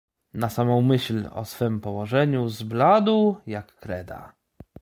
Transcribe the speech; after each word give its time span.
"Na 0.33 0.49
samą 0.49 0.81
myśl 0.81 1.29
o 1.31 1.45
swem 1.45 1.81
położeniu 1.81 2.49
zbladł, 2.49 3.35
jak 3.45 3.75
kreda." 3.75 4.35